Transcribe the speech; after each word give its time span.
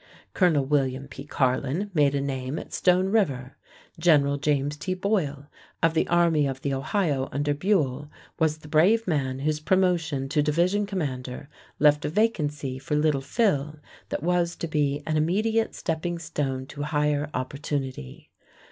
Colonel 0.33 0.65
William 0.65 1.07
P. 1.07 1.25
Carlin 1.25 1.91
made 1.93 2.15
a 2.15 2.21
name 2.21 2.57
at 2.57 2.73
Stone 2.73 3.09
River. 3.09 3.55
General 3.99 4.37
James 4.39 4.75
T. 4.75 4.95
Boyle, 4.95 5.45
of 5.83 5.93
the 5.93 6.07
Army 6.07 6.47
of 6.47 6.63
the 6.63 6.73
Ohio 6.73 7.29
under 7.31 7.53
Buell, 7.53 8.09
was 8.39 8.57
the 8.57 8.67
brave 8.67 9.05
man 9.07 9.37
whose 9.41 9.59
promotion 9.59 10.27
to 10.29 10.41
division 10.41 10.87
commander 10.87 11.49
left 11.77 12.03
a 12.03 12.09
vacancy 12.09 12.79
for 12.79 12.95
"Little 12.95 13.21
Phil", 13.21 13.77
that 14.09 14.23
was 14.23 14.55
to 14.55 14.67
be 14.67 15.03
an 15.05 15.17
immediate 15.17 15.75
stepping 15.75 16.17
stone 16.17 16.65
to 16.65 16.81
higher 16.81 17.29
opportunity. 17.35 18.31